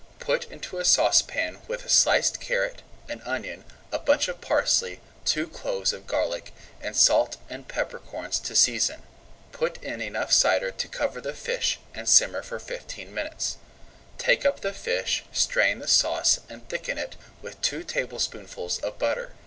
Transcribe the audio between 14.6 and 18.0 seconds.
the fish, strain the sauce, and thicken it with two